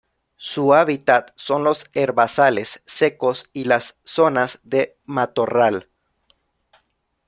[0.39, 5.89] Su hábitat son los herbazales secos y las zonas de matorral.